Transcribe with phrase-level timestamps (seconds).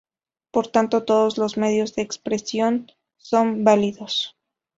[0.49, 4.35] Por tanto todos los medios de expresión son válidos.